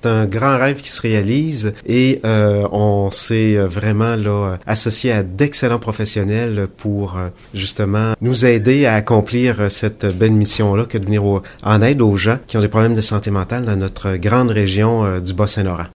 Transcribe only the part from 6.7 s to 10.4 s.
pour euh, justement nous aider à accomplir cette belle